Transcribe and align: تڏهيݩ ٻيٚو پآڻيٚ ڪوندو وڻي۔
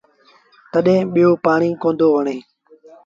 تڏهيݩ 0.71 1.09
ٻيٚو 1.13 1.29
پآڻيٚ 1.45 1.79
ڪوندو 1.81 2.07
وڻي۔ 2.15 2.37